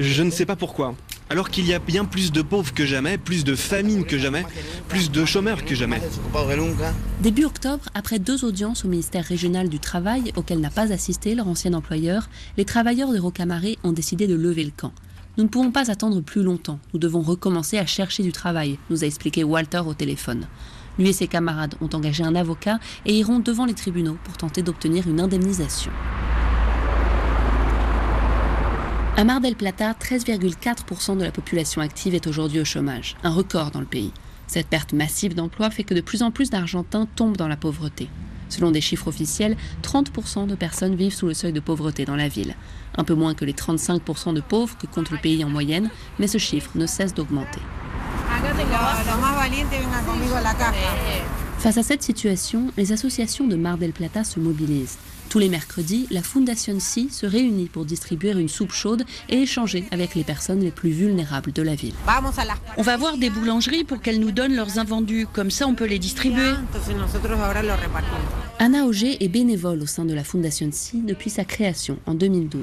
Je 0.00 0.22
ne 0.22 0.30
sais 0.30 0.46
pas 0.46 0.56
pourquoi. 0.56 0.94
Alors 1.30 1.50
qu'il 1.50 1.66
y 1.66 1.74
a 1.74 1.78
bien 1.78 2.04
plus 2.04 2.32
de 2.32 2.42
pauvres 2.42 2.72
que 2.72 2.86
jamais, 2.86 3.18
plus 3.18 3.44
de 3.44 3.54
famines 3.54 4.04
que 4.04 4.18
jamais, 4.18 4.44
plus 4.88 5.10
de 5.10 5.24
chômeurs 5.24 5.64
que 5.64 5.74
jamais. 5.74 6.00
Début 7.20 7.44
octobre, 7.44 7.84
après 7.94 8.18
deux 8.18 8.44
audiences 8.44 8.84
au 8.84 8.88
ministère 8.88 9.24
régional 9.24 9.68
du 9.68 9.78
Travail 9.78 10.32
auxquelles 10.36 10.60
n'a 10.60 10.70
pas 10.70 10.92
assisté 10.92 11.34
leur 11.34 11.48
ancien 11.48 11.74
employeur, 11.74 12.28
les 12.56 12.64
travailleurs 12.64 13.12
de 13.12 13.18
Rocamaret 13.18 13.76
ont 13.84 13.92
décidé 13.92 14.26
de 14.26 14.34
lever 14.34 14.64
le 14.64 14.72
camp. 14.76 14.92
Nous 15.36 15.44
ne 15.44 15.48
pouvons 15.48 15.70
pas 15.70 15.90
attendre 15.90 16.20
plus 16.20 16.42
longtemps, 16.42 16.80
nous 16.92 16.98
devons 16.98 17.20
recommencer 17.20 17.78
à 17.78 17.86
chercher 17.86 18.22
du 18.22 18.32
travail, 18.32 18.78
nous 18.90 19.04
a 19.04 19.06
expliqué 19.06 19.44
Walter 19.44 19.82
au 19.86 19.94
téléphone. 19.94 20.48
Lui 20.98 21.10
et 21.10 21.12
ses 21.12 21.28
camarades 21.28 21.76
ont 21.80 21.90
engagé 21.94 22.24
un 22.24 22.34
avocat 22.34 22.80
et 23.06 23.16
iront 23.16 23.38
devant 23.38 23.64
les 23.64 23.74
tribunaux 23.74 24.18
pour 24.24 24.36
tenter 24.36 24.62
d'obtenir 24.62 25.06
une 25.06 25.20
indemnisation. 25.20 25.92
À 29.18 29.24
Mar 29.24 29.40
del 29.40 29.56
Plata, 29.56 29.94
13,4% 29.94 31.18
de 31.18 31.24
la 31.24 31.32
population 31.32 31.80
active 31.80 32.14
est 32.14 32.28
aujourd'hui 32.28 32.60
au 32.60 32.64
chômage, 32.64 33.16
un 33.24 33.32
record 33.32 33.72
dans 33.72 33.80
le 33.80 33.84
pays. 33.84 34.12
Cette 34.46 34.68
perte 34.68 34.92
massive 34.92 35.34
d'emplois 35.34 35.70
fait 35.70 35.82
que 35.82 35.92
de 35.92 36.00
plus 36.00 36.22
en 36.22 36.30
plus 36.30 36.50
d'Argentins 36.50 37.08
tombent 37.16 37.36
dans 37.36 37.48
la 37.48 37.56
pauvreté. 37.56 38.08
Selon 38.48 38.70
des 38.70 38.80
chiffres 38.80 39.08
officiels, 39.08 39.56
30% 39.82 40.46
de 40.46 40.54
personnes 40.54 40.94
vivent 40.94 41.14
sous 41.14 41.26
le 41.26 41.34
seuil 41.34 41.52
de 41.52 41.58
pauvreté 41.58 42.04
dans 42.04 42.14
la 42.14 42.28
ville. 42.28 42.54
Un 42.96 43.02
peu 43.02 43.14
moins 43.14 43.34
que 43.34 43.44
les 43.44 43.54
35% 43.54 44.34
de 44.34 44.40
pauvres 44.40 44.78
que 44.78 44.86
compte 44.86 45.10
le 45.10 45.18
pays 45.18 45.44
en 45.44 45.48
moyenne, 45.48 45.90
mais 46.20 46.28
ce 46.28 46.38
chiffre 46.38 46.70
ne 46.76 46.86
cesse 46.86 47.12
d'augmenter. 47.12 47.60
Face 51.58 51.76
à 51.76 51.82
cette 51.82 52.04
situation, 52.04 52.70
les 52.76 52.92
associations 52.92 53.48
de 53.48 53.56
Mar 53.56 53.78
del 53.78 53.90
Plata 53.92 54.22
se 54.22 54.38
mobilisent. 54.38 54.96
Tous 55.28 55.38
les 55.38 55.50
mercredis, 55.50 56.06
la 56.10 56.22
Fondation 56.22 56.80
Si 56.80 57.10
se 57.10 57.26
réunit 57.26 57.66
pour 57.66 57.84
distribuer 57.84 58.30
une 58.30 58.48
soupe 58.48 58.72
chaude 58.72 59.04
et 59.28 59.42
échanger 59.42 59.84
avec 59.90 60.14
les 60.14 60.24
personnes 60.24 60.60
les 60.60 60.70
plus 60.70 60.90
vulnérables 60.90 61.52
de 61.52 61.60
la 61.60 61.74
ville. 61.74 61.92
On 62.78 62.82
va 62.82 62.96
voir 62.96 63.18
des 63.18 63.28
boulangeries 63.28 63.84
pour 63.84 64.00
qu'elles 64.00 64.20
nous 64.20 64.30
donnent 64.30 64.54
leurs 64.54 64.78
invendus, 64.78 65.26
comme 65.30 65.50
ça 65.50 65.66
on 65.66 65.74
peut 65.74 65.84
les 65.84 65.98
distribuer. 65.98 66.52
Anna 68.58 68.86
Auger 68.86 69.22
est 69.22 69.28
bénévole 69.28 69.82
au 69.82 69.86
sein 69.86 70.04
de 70.04 70.14
la 70.14 70.24
Fondation 70.24 70.70
Si 70.72 71.02
depuis 71.02 71.30
sa 71.30 71.44
création 71.44 71.98
en 72.06 72.14
2012. 72.14 72.62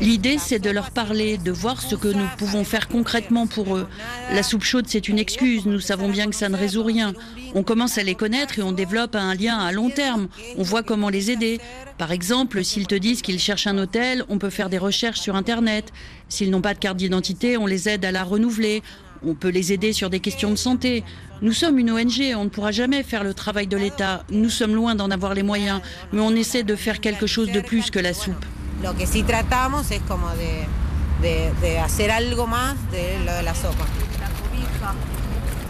L'idée, 0.00 0.38
c'est 0.38 0.58
de 0.58 0.70
leur 0.70 0.90
parler, 0.90 1.36
de 1.36 1.50
voir 1.50 1.82
ce 1.82 1.96
que 1.96 2.08
nous 2.08 2.26
pouvons 2.38 2.64
faire 2.64 2.88
concrètement 2.88 3.46
pour 3.46 3.76
eux. 3.76 3.86
La 4.32 4.42
soupe 4.42 4.62
chaude, 4.62 4.86
c'est 4.88 5.08
une 5.08 5.18
excuse, 5.18 5.66
nous 5.66 5.80
savons 5.80 6.08
bien 6.08 6.28
que 6.28 6.36
ça 6.36 6.48
ne 6.48 6.56
résout 6.56 6.84
rien. 6.84 7.12
On 7.54 7.62
commence 7.62 7.98
à 7.98 8.02
les 8.02 8.14
connaître 8.14 8.58
et 8.58 8.62
on 8.62 8.72
développe 8.72 9.16
un 9.16 9.34
lien 9.34 9.58
à 9.58 9.72
long 9.72 9.90
terme. 9.90 10.28
On 10.56 10.62
voit 10.62 10.82
comment 10.82 11.08
les 11.08 11.30
aider. 11.30 11.60
Par 11.98 12.12
exemple, 12.12 12.64
s'ils 12.64 12.86
te 12.86 12.94
disent 12.94 13.22
qu'ils 13.22 13.40
cherchent 13.40 13.66
un 13.66 13.76
hôtel, 13.78 14.24
on 14.28 14.38
peut 14.38 14.50
faire 14.50 14.68
des 14.70 14.78
recherches 14.78 15.20
sur 15.20 15.34
Internet. 15.34 15.92
S'ils 16.28 16.50
n'ont 16.50 16.60
pas 16.60 16.74
de 16.74 16.78
carte 16.78 16.96
d'identité, 16.96 17.56
on 17.56 17.66
les 17.66 17.88
aide 17.88 18.04
à 18.04 18.12
la 18.12 18.22
renouveler. 18.22 18.82
On 19.26 19.34
peut 19.34 19.48
les 19.48 19.72
aider 19.72 19.92
sur 19.92 20.10
des 20.10 20.20
questions 20.20 20.50
de 20.50 20.56
santé. 20.56 21.04
Nous 21.42 21.52
sommes 21.52 21.78
une 21.78 21.90
ONG, 21.90 22.34
on 22.36 22.44
ne 22.44 22.48
pourra 22.48 22.70
jamais 22.70 23.02
faire 23.02 23.24
le 23.24 23.34
travail 23.34 23.66
de 23.66 23.76
l'État. 23.76 24.24
Nous 24.30 24.48
sommes 24.48 24.74
loin 24.74 24.94
d'en 24.94 25.10
avoir 25.10 25.34
les 25.34 25.42
moyens, 25.42 25.80
mais 26.12 26.20
on 26.20 26.30
essaie 26.30 26.62
de 26.62 26.76
faire 26.76 27.00
quelque 27.00 27.26
chose 27.26 27.50
de 27.52 27.60
plus 27.60 27.90
que 27.90 27.98
la 27.98 28.14
soupe. 28.14 28.44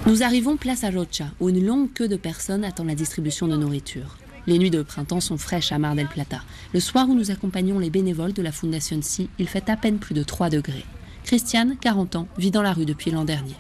Nous 0.07 0.23
arrivons 0.23 0.57
place 0.57 0.83
à 0.83 0.91
Rocha, 0.91 1.27
où 1.41 1.51
une 1.51 1.65
longue 1.65 1.93
queue 1.93 2.09
de 2.09 2.17
personnes 2.17 2.65
attend 2.65 2.85
la 2.85 2.95
distribution 2.95 3.47
de 3.47 3.57
nourriture. 3.57 4.17
Les 4.47 4.59
nuits 4.59 4.71
de 4.71 4.83
printemps 4.83 5.21
sont 5.21 5.37
fraîches 5.37 5.73
à 5.73 5.79
Mar 5.79 5.95
del 5.95 6.09
Plata. 6.09 6.41
Le 6.73 6.81
soir 6.81 7.09
où 7.09 7.15
nous 7.15 7.31
accompagnons 7.31 7.79
les 7.79 7.91
bénévoles 7.91 8.33
de 8.33 8.41
la 8.41 8.51
Fondation 8.51 9.01
Si, 9.03 9.29
il 9.39 9.47
fait 9.47 9.69
à 9.69 9.77
peine 9.77 9.99
plus 9.99 10.15
de 10.15 10.23
3 10.23 10.49
degrés. 10.49 10.87
Christiane, 11.25 11.77
40 11.79 12.17
ans, 12.17 12.29
vit 12.39 12.51
dans 12.51 12.63
la 12.63 12.73
rue 12.73 12.87
depuis 12.87 13.11
l'an 13.11 13.25
dernier. 13.25 13.55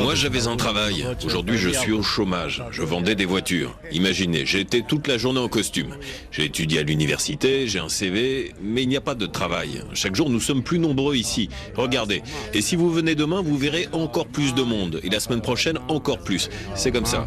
Moi, 0.00 0.14
j'avais 0.14 0.46
un 0.46 0.56
travail. 0.56 1.04
Aujourd'hui, 1.24 1.58
je 1.58 1.70
suis 1.70 1.92
au 1.92 2.02
chômage. 2.02 2.62
Je 2.70 2.82
vendais 2.82 3.14
des 3.14 3.24
voitures. 3.24 3.78
Imaginez, 3.90 4.46
j'ai 4.46 4.60
été 4.60 4.82
toute 4.82 5.08
la 5.08 5.18
journée 5.18 5.40
en 5.40 5.48
costume. 5.48 5.94
J'ai 6.30 6.44
étudié 6.44 6.80
à 6.80 6.82
l'université, 6.82 7.66
j'ai 7.66 7.78
un 7.78 7.88
CV, 7.88 8.54
mais 8.62 8.82
il 8.82 8.88
n'y 8.88 8.96
a 8.96 9.00
pas 9.00 9.14
de 9.14 9.26
travail. 9.26 9.82
Chaque 9.94 10.14
jour, 10.14 10.30
nous 10.30 10.40
sommes 10.40 10.62
plus 10.62 10.78
nombreux 10.78 11.16
ici. 11.16 11.48
Regardez. 11.74 12.22
Et 12.54 12.62
si 12.62 12.76
vous 12.76 12.90
venez 12.90 13.14
demain, 13.14 13.42
vous 13.42 13.56
verrez 13.56 13.88
encore 13.92 14.28
plus 14.28 14.54
de 14.54 14.62
monde. 14.62 15.00
Et 15.02 15.10
la 15.10 15.20
semaine 15.20 15.40
prochaine, 15.40 15.78
encore 15.88 16.18
plus. 16.18 16.48
C'est 16.74 16.92
comme 16.92 17.06
ça. 17.06 17.26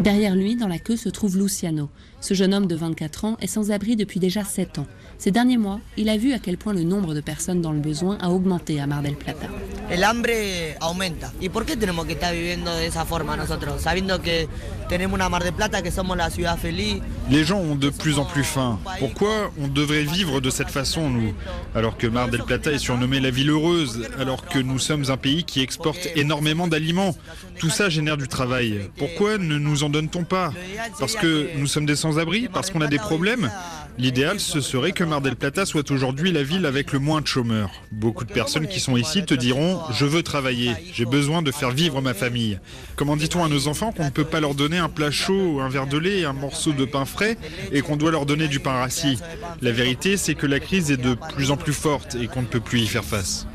Derrière 0.00 0.34
lui, 0.34 0.56
dans 0.56 0.68
la 0.68 0.78
queue, 0.78 0.96
se 0.96 1.08
trouve 1.08 1.38
Luciano. 1.38 1.88
Ce 2.20 2.34
jeune 2.34 2.54
homme 2.54 2.66
de 2.66 2.74
24 2.74 3.24
ans 3.24 3.36
est 3.40 3.46
sans 3.46 3.70
abri 3.70 3.96
depuis 3.96 4.18
déjà 4.18 4.42
7 4.42 4.80
ans. 4.80 4.86
Ces 5.24 5.30
derniers 5.30 5.56
mois, 5.56 5.80
il 5.96 6.10
a 6.10 6.18
vu 6.18 6.34
à 6.34 6.38
quel 6.38 6.58
point 6.58 6.74
le 6.74 6.82
nombre 6.82 7.14
de 7.14 7.22
personnes 7.22 7.62
dans 7.62 7.72
le 7.72 7.80
besoin 7.80 8.18
a 8.20 8.28
augmenté 8.28 8.78
à 8.78 8.86
Mar 8.86 9.00
del 9.00 9.14
Plata. 9.14 9.46
El 9.88 10.04
hambre 10.04 10.76
aumenta. 10.80 11.32
¿Y 11.40 11.48
por 11.48 11.64
qué 11.64 11.78
tenemos 11.78 12.04
que 12.04 12.12
estar 12.12 12.34
viviendo 12.34 12.70
de 12.74 12.84
esa 12.84 13.06
forma 13.06 13.34
nosotros? 13.34 13.80
Sabiendo 13.80 14.20
que 14.20 14.48
tenemos 14.90 15.14
una 15.14 15.30
Mar 15.30 15.42
del 15.42 15.54
Plata, 15.54 15.80
que 15.80 15.90
somos 15.90 16.18
la 16.18 16.28
ciudad 16.28 16.58
feliz? 16.58 17.00
Les 17.30 17.42
gens 17.42 17.58
ont 17.58 17.74
de 17.74 17.88
plus 17.88 18.18
en 18.18 18.26
plus 18.26 18.44
faim. 18.44 18.78
Pourquoi 18.98 19.50
on 19.58 19.68
devrait 19.68 20.02
vivre 20.02 20.42
de 20.42 20.50
cette 20.50 20.68
façon, 20.68 21.08
nous 21.08 21.32
Alors 21.74 21.96
que 21.96 22.06
Mar 22.06 22.28
del 22.28 22.42
Plata 22.42 22.70
est 22.70 22.78
surnommée 22.78 23.18
la 23.18 23.30
ville 23.30 23.48
heureuse, 23.48 24.06
alors 24.18 24.44
que 24.44 24.58
nous 24.58 24.78
sommes 24.78 25.04
un 25.08 25.16
pays 25.16 25.44
qui 25.44 25.62
exporte 25.62 26.06
énormément 26.16 26.68
d'aliments? 26.68 27.16
Tout 27.58 27.70
ça 27.70 27.88
génère 27.88 28.18
du 28.18 28.28
travail. 28.28 28.90
Pourquoi 28.98 29.38
ne 29.38 29.56
nous 29.56 29.84
en 29.84 29.88
donne-t-on 29.88 30.24
pas? 30.24 30.52
Parce 30.98 31.14
que 31.16 31.48
nous 31.56 31.66
sommes 31.66 31.86
des 31.86 31.96
sans-abri? 31.96 32.50
Parce 32.52 32.70
qu'on 32.70 32.82
a 32.82 32.88
des 32.88 32.98
problèmes? 32.98 33.50
L'idéal, 33.96 34.40
ce 34.40 34.60
serait 34.60 34.90
que 34.90 35.04
Mar 35.04 35.20
del 35.20 35.36
Plata 35.36 35.64
soit 35.64 35.88
aujourd'hui 35.92 36.32
la 36.32 36.42
ville 36.42 36.66
avec 36.66 36.92
le 36.92 36.98
moins 36.98 37.20
de 37.20 37.28
chômeurs. 37.28 37.70
Beaucoup 37.92 38.24
de 38.24 38.32
personnes 38.32 38.66
qui 38.66 38.80
sont 38.80 38.96
ici 38.96 39.24
te 39.24 39.34
diront⁇ 39.34 39.76
Je 39.92 40.04
veux 40.04 40.24
travailler, 40.24 40.72
j'ai 40.92 41.04
besoin 41.04 41.42
de 41.42 41.52
faire 41.52 41.70
vivre 41.70 42.02
ma 42.02 42.12
famille⁇ 42.12 42.54
Comment 42.96 43.16
dit-on 43.16 43.44
à 43.44 43.48
nos 43.48 43.68
enfants 43.68 43.92
qu'on 43.92 44.06
ne 44.06 44.10
peut 44.10 44.24
pas 44.24 44.40
leur 44.40 44.56
donner 44.56 44.78
un 44.78 44.88
plat 44.88 45.12
chaud, 45.12 45.60
un 45.60 45.68
verre 45.68 45.86
de 45.86 45.98
lait, 45.98 46.24
un 46.24 46.32
morceau 46.32 46.72
de 46.72 46.84
pain 46.84 47.04
frais 47.04 47.38
et 47.70 47.82
qu'on 47.82 47.96
doit 47.96 48.10
leur 48.10 48.26
donner 48.26 48.48
du 48.48 48.58
pain 48.58 48.72
rassis? 48.72 49.20
La 49.62 49.70
vérité, 49.70 50.16
c'est 50.16 50.34
que 50.34 50.46
la 50.46 50.58
crise 50.58 50.90
est 50.90 50.96
de 50.96 51.14
plus 51.34 51.52
en 51.52 51.56
plus 51.56 51.72
forte 51.72 52.16
et 52.16 52.26
qu'on 52.26 52.42
ne 52.42 52.46
peut 52.46 52.60
plus 52.60 52.80
y 52.80 52.86
faire 52.88 53.04
face. 53.04 53.46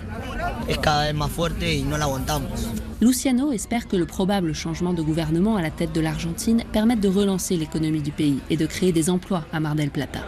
Luciano 3.01 3.51
espère 3.51 3.87
que 3.87 3.95
le 3.95 4.05
probable 4.05 4.53
changement 4.53 4.93
de 4.93 5.01
gouvernement 5.01 5.55
à 5.55 5.63
la 5.63 5.71
tête 5.71 5.93
de 5.93 5.99
l'Argentine 5.99 6.63
permette 6.71 6.99
de 6.99 7.07
relancer 7.07 7.57
l'économie 7.57 8.01
du 8.01 8.11
pays 8.11 8.39
et 8.51 8.57
de 8.57 8.67
créer 8.67 8.91
des 8.91 9.09
emplois 9.09 9.45
à 9.51 9.59
Mar 9.59 9.73
del 9.73 9.89
Plata. 9.89 10.19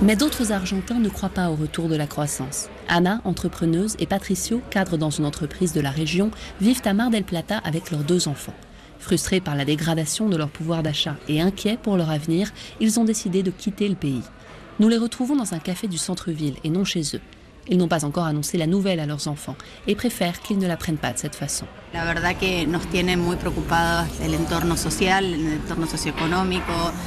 Mais 0.00 0.16
d'autres 0.16 0.52
Argentins 0.52 1.00
ne 1.00 1.08
croient 1.08 1.28
pas 1.28 1.50
au 1.50 1.54
retour 1.54 1.88
de 1.88 1.96
la 1.96 2.06
croissance. 2.06 2.68
Anna, 2.88 3.20
entrepreneuse, 3.24 3.96
et 3.98 4.06
Patricio, 4.06 4.62
cadre 4.70 4.96
dans 4.96 5.10
une 5.10 5.26
entreprise 5.26 5.72
de 5.72 5.80
la 5.80 5.90
région, 5.90 6.30
vivent 6.60 6.82
à 6.84 6.94
Mar 6.94 7.10
del 7.10 7.24
Plata 7.24 7.58
avec 7.58 7.90
leurs 7.90 8.04
deux 8.04 8.26
enfants. 8.28 8.54
Frustrés 9.00 9.40
par 9.40 9.54
la 9.54 9.64
dégradation 9.64 10.28
de 10.28 10.36
leur 10.36 10.48
pouvoir 10.48 10.82
d'achat 10.82 11.16
et 11.28 11.40
inquiets 11.40 11.78
pour 11.82 11.96
leur 11.96 12.10
avenir, 12.10 12.52
ils 12.80 12.98
ont 12.98 13.04
décidé 13.04 13.42
de 13.42 13.50
quitter 13.50 13.88
le 13.88 13.96
pays. 13.96 14.22
Nous 14.80 14.88
les 14.88 14.96
retrouvons 14.96 15.34
dans 15.34 15.54
un 15.54 15.58
café 15.58 15.88
du 15.88 15.98
centre-ville 15.98 16.54
et 16.62 16.70
non 16.70 16.84
chez 16.84 17.02
eux. 17.14 17.20
Ils 17.68 17.76
n'ont 17.78 17.88
pas 17.88 18.04
encore 18.04 18.24
annoncé 18.24 18.58
la 18.58 18.66
nouvelle 18.66 19.00
à 19.00 19.06
leurs 19.06 19.28
enfants 19.28 19.56
et 19.86 19.94
préfèrent 19.94 20.40
qu'ils 20.40 20.58
ne 20.58 20.66
la 20.66 20.76
prennent 20.76 20.96
pas 20.96 21.12
de 21.12 21.18
cette 21.18 21.34
façon. 21.34 21.66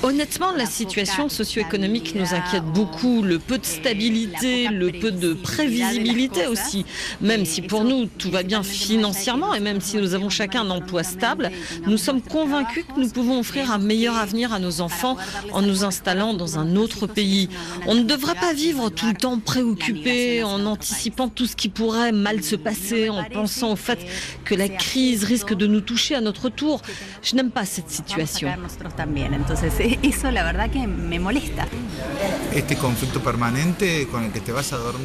Honnêtement, 0.02 0.52
la 0.58 0.66
situation 0.66 1.30
socio-économique 1.30 2.16
nous 2.16 2.34
inquiète 2.34 2.64
beaucoup. 2.64 3.22
Le 3.22 3.38
peu 3.38 3.60
de 3.60 3.66
stabilité, 3.66 4.70
le 4.70 4.92
peu 4.92 5.12
de 5.12 5.34
prévisibilité 5.34 6.48
aussi. 6.48 6.86
Même 7.22 7.46
si 7.46 7.62
pour 7.62 7.84
nous 7.84 8.06
tout 8.06 8.32
va 8.32 8.42
bien 8.42 8.64
financièrement 8.64 9.54
et 9.54 9.60
même 9.60 9.82
si 9.82 9.98
nous 9.98 10.16
avons 10.16 10.30
chacun 10.30 10.62
un 10.62 10.72
emploi 10.72 11.04
stable, 11.04 11.52
nous 11.86 11.98
sommes 11.98 12.22
convaincus 12.22 12.86
que 12.86 13.00
nous 13.00 13.10
pouvons 13.10 13.40
offrir 13.40 13.72
un 13.72 13.78
meilleur 13.78 14.16
avenir 14.18 14.52
à 14.52 14.60
nos 14.60 14.82
enfants 14.82 15.18
en 15.52 15.62
nous 15.62 15.84
installant 15.84 16.34
dans 16.34 16.58
un 16.58 16.76
autre 16.76 17.06
pays. 17.06 17.50
On 17.88 17.96
ne 17.96 18.04
devrait 18.04 18.36
pas 18.36 18.54
vivre 18.54 18.90
tout 18.90 19.08
le 19.08 19.14
temps 19.14 19.40
préoccupé 19.40 20.44
en 20.52 20.66
anticipant 20.66 21.30
tout 21.30 21.46
ce 21.46 21.56
qui 21.56 21.70
pourrait 21.70 22.12
mal 22.12 22.44
se 22.44 22.56
passer, 22.56 23.10
en 23.10 23.24
pensant 23.24 23.72
au 23.74 23.76
fait 23.76 24.00
que 24.46 24.56
la 24.56 24.70
crise 24.70 25.24
risque 25.24 25.54
de 25.54 25.68
nous 25.68 25.82
toucher 25.82 26.16
à 26.16 26.22
notre 26.22 26.50
tour. 26.50 26.82
Je 27.24 27.36
n'aime 27.36 27.52
pas 27.52 27.66
cette 27.66 27.90
situation. 27.90 28.50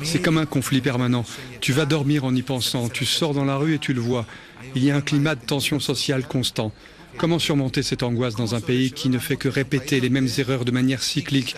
C'est 0.02 0.22
comme 0.22 0.38
un 0.38 0.46
conflit 0.46 0.80
permanent. 0.80 1.24
Tu 1.60 1.72
vas 1.72 1.86
dormir 1.86 2.24
en 2.24 2.34
y 2.34 2.42
pensant, 2.42 2.88
tu 2.88 3.04
sors 3.04 3.34
dans 3.34 3.44
la 3.44 3.56
rue 3.56 3.74
et 3.74 3.78
tu 3.78 3.92
le 3.92 4.00
vois. 4.00 4.26
Il 4.74 4.84
y 4.84 4.90
a 4.90 4.96
un 4.96 5.00
climat 5.00 5.34
de 5.34 5.44
tension 5.44 5.80
sociale 5.80 6.26
constant. 6.26 6.72
Comment 7.18 7.38
surmonter 7.38 7.82
cette 7.82 8.02
angoisse 8.02 8.34
dans 8.34 8.54
un 8.54 8.60
pays 8.60 8.92
qui 8.92 9.08
ne 9.08 9.18
fait 9.18 9.36
que 9.36 9.48
répéter 9.48 10.00
les 10.00 10.10
mêmes 10.10 10.28
erreurs 10.38 10.66
de 10.66 10.70
manière 10.70 11.02
cyclique? 11.02 11.56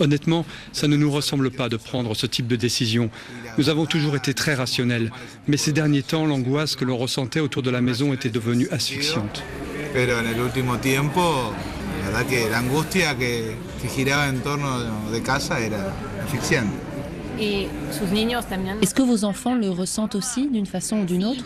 Honnêtement, 0.00 0.44
ça 0.72 0.88
ne 0.88 0.96
nous 0.96 1.10
ressemble 1.10 1.50
pas 1.50 1.68
de 1.68 1.76
prendre 1.76 2.14
ce 2.16 2.26
type 2.26 2.46
de 2.46 2.56
décision. 2.56 3.10
Nous 3.58 3.68
avons 3.68 3.86
toujours 3.86 4.16
été 4.16 4.34
très 4.34 4.54
rationnels, 4.54 5.12
mais 5.46 5.56
ces 5.56 5.72
derniers 5.72 6.02
temps, 6.02 6.26
l'angoisse 6.26 6.74
que 6.74 6.84
l'on 6.84 6.96
ressentait 6.96 7.40
autour 7.40 7.62
de 7.62 7.70
la 7.70 7.80
maison 7.82 8.12
était 8.12 8.30
devenue 8.30 8.68
asphyxiante. 8.70 9.42
La 12.02 12.10
verdad 12.12 12.26
que 12.28 12.50
la 12.50 12.60
angustia 12.60 13.14
que, 13.14 13.52
que 13.82 13.88
giraba 13.88 14.30
en 14.30 14.40
torno 14.40 14.66
de 15.12 15.18
casa 15.20 15.60
era 15.60 15.92
asfixiante. 16.24 16.70
Est-ce 17.40 18.94
que 18.94 19.02
vos 19.02 19.24
enfants 19.24 19.54
le 19.54 19.70
ressentent 19.70 20.14
aussi 20.14 20.48
d'une 20.48 20.66
façon 20.66 20.98
ou 20.98 21.04
d'une 21.04 21.24
autre? 21.24 21.42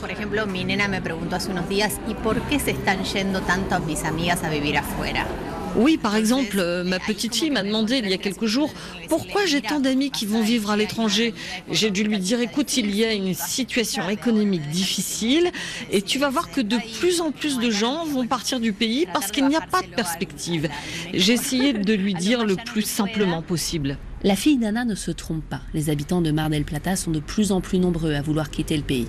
Oui, 5.77 5.99
par 5.99 6.15
exemple, 6.15 6.59
euh, 6.59 6.85
ma 6.85 7.01
petite 7.01 7.35
fille 7.35 7.51
m'a 7.51 7.65
demandé 7.65 7.99
il 7.99 8.09
y 8.09 8.13
a 8.13 8.19
quelques 8.19 8.47
jours 8.47 8.73
pourquoi 9.09 9.45
j'ai 9.47 9.61
tant 9.61 9.81
d'amis 9.81 10.11
qui 10.11 10.27
vont 10.27 10.43
vivre 10.43 10.71
à 10.71 10.77
l'étranger? 10.77 11.35
J'ai 11.71 11.91
dû 11.91 12.05
lui 12.05 12.19
dire 12.19 12.41
écoute, 12.41 12.77
il 12.77 12.95
y 12.95 13.05
a 13.05 13.13
une 13.13 13.35
situation 13.35 14.09
économique 14.09 14.69
difficile 14.71 15.51
et 15.91 16.03
tu 16.03 16.19
vas 16.19 16.31
voir 16.31 16.51
que 16.51 16.61
de 16.61 16.79
plus 17.01 17.21
en 17.21 17.31
plus 17.33 17.59
de 17.59 17.71
gens 17.71 18.05
vont 18.05 18.27
partir 18.27 18.61
du 18.61 18.73
pays 18.73 19.07
parce 19.13 19.31
qu'il 19.31 19.47
n'y 19.47 19.57
a 19.57 19.61
pas 19.61 19.83
de 19.83 19.89
perspective. 19.89 20.69
J'ai 21.13 21.35
essayé 21.35 21.73
de 21.73 21.93
lui 21.93 22.15
dire 22.15 22.45
le 22.45 22.57
plus 22.57 22.83
simplement 22.83 23.43
possible. 23.43 23.99
La 24.23 24.37
fille 24.37 24.59
d'Anna 24.59 24.85
ne 24.85 24.95
se 24.95 25.11
trompe 25.11 25.45
pas. 25.45 25.61
Les 25.75 25.91
habitants 25.91 26.23
de 26.23 26.31
Mar 26.31 26.51
del 26.51 26.65
Plata 26.65 26.97
sont 26.97 27.11
de 27.11 27.21
plus 27.21 27.53
en 27.53 27.61
plus 27.61 27.79
nombreux 27.79 28.15
à 28.15 28.23
vouloir 28.23 28.51
quitter 28.51 28.77
le 28.77 28.83
pays. 28.83 29.07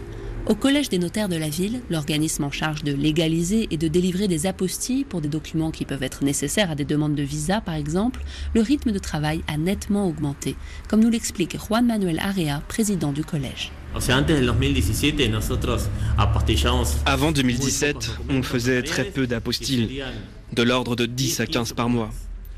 Au 0.47 0.53
Collège 0.53 0.89
des 0.89 0.99
notaires 0.99 1.27
de 1.27 1.35
la 1.35 1.49
ville, 1.49 1.81
l'organisme 1.89 2.43
en 2.43 2.51
charge 2.51 2.83
de 2.83 2.93
légaliser 2.93 3.67
et 3.71 3.77
de 3.77 3.87
délivrer 3.87 4.27
des 4.27 4.45
apostilles 4.45 5.03
pour 5.03 5.19
des 5.19 5.27
documents 5.27 5.71
qui 5.71 5.85
peuvent 5.85 6.03
être 6.03 6.23
nécessaires 6.23 6.69
à 6.69 6.75
des 6.75 6.85
demandes 6.85 7.15
de 7.15 7.23
visa 7.23 7.61
par 7.61 7.73
exemple, 7.73 8.23
le 8.53 8.61
rythme 8.61 8.91
de 8.91 8.99
travail 8.99 9.41
a 9.47 9.57
nettement 9.57 10.07
augmenté, 10.07 10.55
comme 10.87 10.99
nous 10.99 11.09
l'explique 11.09 11.57
Juan 11.57 11.87
Manuel 11.87 12.19
Area, 12.19 12.61
président 12.67 13.11
du 13.11 13.23
collège. 13.23 13.71
Avant 17.07 17.31
2017, 17.31 18.19
on 18.29 18.43
faisait 18.43 18.83
très 18.83 19.05
peu 19.05 19.25
d'apostilles, 19.25 20.03
de 20.53 20.61
l'ordre 20.61 20.95
de 20.95 21.07
10 21.07 21.39
à 21.39 21.47
15 21.47 21.73
par 21.73 21.89
mois. 21.89 22.11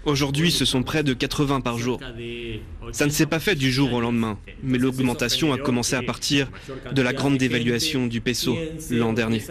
Aujourd'hui, 0.08 0.52
ce 0.52 0.64
sont 0.64 0.84
près 0.84 1.04
de 1.04 1.14
80 1.14 1.60
par 1.60 1.78
jour. 1.78 2.00
Ça 2.94 3.06
ne 3.06 3.12
s'est 3.12 3.26
pas 3.26 3.40
fait 3.40 3.56
du 3.56 3.74
jour 3.74 3.92
au 3.92 4.00
lendemain, 4.00 4.40
mais 4.64 4.78
l'augmentation 4.78 5.52
a 5.52 5.58
commencé 5.58 5.98
à 5.98 6.02
partir 6.02 6.50
de 6.94 7.02
la 7.02 7.12
grande 7.12 7.38
dévaluation 7.38 8.08
du 8.08 8.22
peso 8.22 8.58
l'an 8.90 9.12
dernier. 9.12 9.44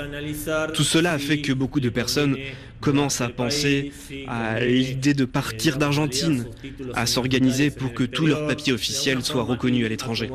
Tout 0.72 0.82
cela 0.82 1.12
a 1.12 1.18
fait 1.18 1.42
que 1.42 1.52
beaucoup 1.52 1.80
de 1.80 1.90
personnes 1.90 2.38
commencent 2.80 3.20
à 3.20 3.28
penser 3.28 3.92
à 4.28 4.64
l'idée 4.64 5.12
de 5.12 5.26
partir 5.26 5.76
d'Argentine, 5.76 6.46
à 6.94 7.04
s'organiser 7.04 7.70
pour 7.70 7.92
que 7.92 8.04
tous 8.04 8.25
leurs 8.25 8.46
papiers 8.46 8.72
officiels 8.72 9.22
soient 9.22 9.42
reconnus 9.42 9.84
à 9.84 9.90
l'étranger. 9.90 10.30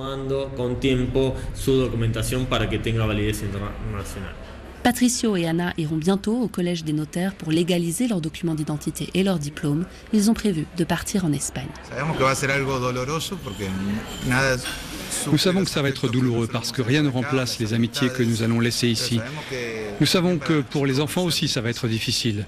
Patricio 4.83 5.35
et 5.35 5.45
Anna 5.45 5.73
iront 5.77 5.97
bientôt 5.97 6.41
au 6.41 6.47
Collège 6.47 6.83
des 6.83 6.93
notaires 6.93 7.35
pour 7.35 7.51
légaliser 7.51 8.07
leurs 8.07 8.19
documents 8.19 8.55
d'identité 8.55 9.09
et 9.13 9.21
leurs 9.21 9.37
diplômes. 9.37 9.85
Ils 10.11 10.31
ont 10.31 10.33
prévu 10.33 10.65
de 10.75 10.83
partir 10.83 11.23
en 11.23 11.31
Espagne. 11.31 11.67
Nous 15.31 15.37
savons 15.37 15.63
que 15.63 15.69
ça 15.69 15.81
va 15.83 15.89
être 15.89 16.09
douloureux 16.09 16.47
parce 16.47 16.71
que 16.71 16.81
rien 16.81 17.03
ne 17.03 17.09
remplace 17.09 17.59
les 17.59 17.75
amitiés 17.75 18.09
que 18.09 18.23
nous 18.23 18.41
allons 18.41 18.59
laisser 18.59 18.87
ici. 18.87 19.19
Nous 19.99 20.07
savons 20.07 20.39
que 20.39 20.61
pour 20.61 20.87
les 20.87 20.99
enfants 20.99 21.25
aussi 21.25 21.47
ça 21.47 21.61
va 21.61 21.69
être 21.69 21.87
difficile. 21.87 22.45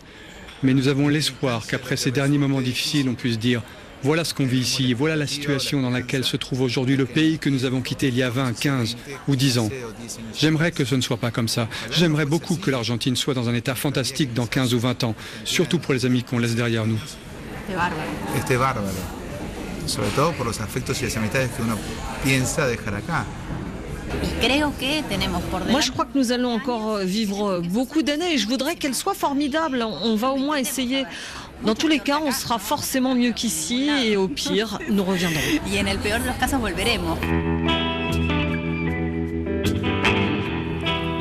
Mais 0.63 0.73
nous 0.73 0.87
avons 0.87 1.09
l'espoir 1.09 1.67
qu'après 1.67 1.97
ces 1.97 2.09
derniers 2.09 2.37
moments 2.37 2.61
difficiles, 2.61 3.09
on 3.09 3.15
puisse 3.15 3.37
dire 3.37 3.61
voilà 4.03 4.23
ce 4.23 4.33
qu'on 4.33 4.45
vit 4.45 4.59
ici, 4.59 4.93
voilà 4.93 5.15
la 5.15 5.27
situation 5.27 5.81
dans 5.81 5.89
laquelle 5.89 6.23
se 6.23 6.37
trouve 6.37 6.61
aujourd'hui 6.61 6.95
le 6.95 7.05
pays 7.05 7.39
que 7.39 7.49
nous 7.49 7.65
avons 7.65 7.81
quitté 7.81 8.09
il 8.09 8.15
y 8.15 8.23
a 8.23 8.29
20, 8.29 8.59
15 8.59 8.97
ou 9.27 9.35
10 9.35 9.57
ans. 9.59 9.69
J'aimerais 10.37 10.71
que 10.71 10.85
ce 10.85 10.95
ne 10.95 11.01
soit 11.01 11.17
pas 11.17 11.31
comme 11.31 11.47
ça. 11.47 11.67
J'aimerais 11.91 12.25
beaucoup 12.25 12.55
que 12.55 12.69
l'Argentine 12.69 13.15
soit 13.15 13.33
dans 13.33 13.49
un 13.49 13.53
état 13.53 13.75
fantastique 13.75 14.33
dans 14.33 14.45
15 14.45 14.73
ou 14.73 14.79
20 14.79 15.03
ans, 15.05 15.15
surtout 15.45 15.79
pour 15.79 15.93
les 15.93 16.05
amis 16.05 16.23
qu'on 16.23 16.39
laisse 16.39 16.55
derrière 16.55 16.85
nous. 16.85 16.99
Este 18.35 18.57
bárbaro. 18.57 18.87
Sobre 19.87 20.09
todo 20.15 20.31
por 20.33 20.45
los 20.45 20.59
afectos 20.59 21.01
y 21.01 21.05
las 21.05 21.17
amistades 21.17 21.49
que 21.49 21.61
uno 21.61 21.77
piensa 22.23 22.67
dejar 22.67 22.95
acá. 22.95 23.25
Moi, 25.69 25.81
je 25.81 25.91
crois 25.91 26.05
que 26.05 26.17
nous 26.17 26.31
allons 26.31 26.51
encore 26.51 26.97
vivre 26.99 27.61
beaucoup 27.61 28.03
d'années 28.03 28.33
et 28.33 28.37
je 28.37 28.47
voudrais 28.47 28.75
qu'elles 28.75 28.95
soient 28.95 29.15
formidables. 29.15 29.83
On 30.03 30.15
va 30.15 30.29
au 30.29 30.37
moins 30.37 30.57
essayer. 30.57 31.05
Dans 31.65 31.75
tous 31.75 31.87
les 31.87 31.99
cas, 31.99 32.19
on 32.21 32.31
sera 32.31 32.59
forcément 32.59 33.15
mieux 33.15 33.31
qu'ici 33.31 33.89
et 34.05 34.17
au 34.17 34.27
pire, 34.27 34.79
nous 34.89 35.03
reviendrons. 35.03 35.39
Y 35.65 35.79
en 35.79 35.85
el 35.85 35.97
peor 35.97 36.19
de 36.19 36.25
los 36.25 36.37
casos 36.37 36.59
volveremos. 36.59 37.17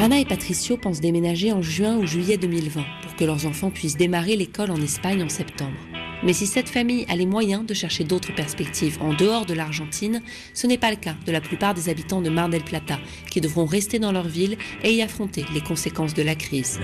Anna 0.00 0.18
et 0.18 0.24
Patricio 0.24 0.76
pensent 0.76 1.00
déménager 1.00 1.52
en 1.52 1.62
juin 1.62 1.96
ou 1.96 2.07
juillet 2.07 2.38
2020 2.38 2.83
pour 3.05 3.14
que 3.14 3.24
leurs 3.24 3.46
enfants 3.46 3.70
puissent 3.70 3.96
démarrer 3.96 4.35
l'école 4.35 4.72
en 4.72 4.83
Espagne 4.83 5.22
en 5.22 5.28
septembre. 5.28 5.78
Mais 6.24 6.33
si 6.33 6.48
cette 6.48 6.68
famille 6.68 7.07
a 7.09 7.14
les 7.14 7.26
moyens 7.26 7.64
de 7.64 7.74
chercher 7.74 8.02
d'autres 8.02 8.35
perspectives 8.35 8.98
en 9.00 9.12
dehors 9.12 9.46
de 9.46 9.55
l'Argentine, 9.55 10.22
ce 10.55 10.66
n'est 10.66 10.78
pas 10.78 10.90
le 10.90 10.96
cas 10.96 11.14
de 11.24 11.31
la 11.31 11.40
plupart 11.40 11.74
des 11.74 11.88
habitants 11.88 12.20
de 12.20 12.31
Mar 12.31 12.48
del 12.48 12.64
Plata, 12.64 12.98
qui 13.31 13.40
devront 13.40 13.64
rester 13.64 14.00
dans 14.00 14.12
leur 14.12 14.26
ville 14.26 14.57
et 14.83 14.92
y 14.92 15.02
affronter 15.02 15.44
les 15.55 15.61
conséquences 15.61 16.14
de 16.14 16.22
la 16.22 16.35
crise. 16.35 16.81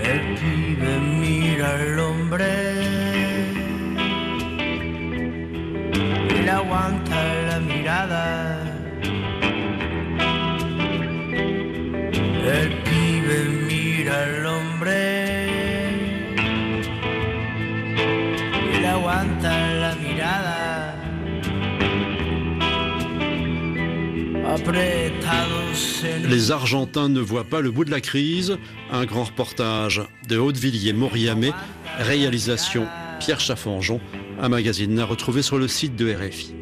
Aguanta 6.48 7.22
la 7.48 7.60
mirada. 7.60 8.58
El 12.44 12.70
pibe 12.82 13.38
mira 13.68 14.24
aguanta 18.94 19.74
la 19.74 19.94
mirada. 19.96 20.78
Les 26.28 26.50
Argentins 26.50 27.08
ne 27.08 27.20
voient 27.20 27.44
pas 27.44 27.60
le 27.60 27.70
bout 27.70 27.84
de 27.84 27.90
la 27.90 28.00
crise. 28.00 28.56
Un 28.90 29.04
grand 29.04 29.24
reportage 29.24 30.02
de 30.28 30.38
Hautevilliers 30.38 30.92
Moriamé, 30.92 31.52
réalisation 31.98 32.86
Pierre 33.20 33.40
Chaffanjon, 33.40 34.00
un 34.40 34.48
magazine 34.48 34.98
à 34.98 35.04
retrouver 35.04 35.42
sur 35.42 35.58
le 35.58 35.68
site 35.68 35.96
de 35.96 36.14
RFI. 36.14 36.54